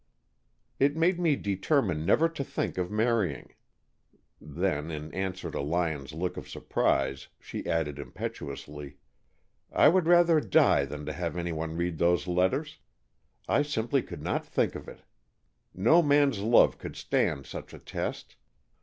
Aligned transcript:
"It 0.79 0.95
made 0.97 1.19
me 1.19 1.35
determine 1.35 2.07
never 2.07 2.27
to 2.27 2.43
think 2.43 2.79
of 2.79 2.89
marrying." 2.89 3.53
Then, 4.41 4.89
in 4.89 5.13
answer 5.13 5.51
to 5.51 5.61
Lyon's 5.61 6.11
look 6.11 6.37
of 6.37 6.49
surprise, 6.49 7.27
she 7.39 7.67
added, 7.67 7.99
impetuously, 7.99 8.97
"I 9.71 9.89
would 9.89 10.07
rather 10.07 10.39
die 10.41 10.85
than 10.85 11.05
have 11.05 11.37
anyone 11.37 11.77
read 11.77 11.99
those 11.99 12.25
letters. 12.25 12.79
I 13.47 13.61
simply 13.61 14.01
could 14.01 14.23
not 14.23 14.43
think 14.43 14.73
of 14.73 14.87
it. 14.87 15.03
No 15.71 16.01
man's 16.01 16.39
love 16.39 16.79
could 16.79 16.95
stand 16.95 17.45
such 17.45 17.71
a 17.71 17.77
test. 17.77 18.37